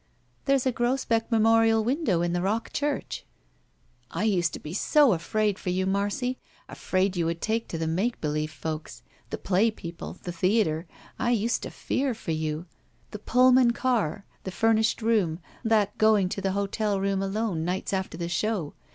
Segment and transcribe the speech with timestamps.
[0.45, 3.23] "There's a Grosbeck memorial window in the Rock Church."
[4.09, 6.39] "I used to be so afraid for you, Marcy.
[6.67, 9.03] Afraid you would take to the make believe folks.
[9.29, 10.17] The play people.
[10.23, 10.87] The theater.
[11.19, 12.65] I used to fear for you!
[13.11, 14.25] The Pullman car.
[14.43, 15.37] The furnished room.
[15.63, 18.73] That going to the hotel room, alone, nights after the show.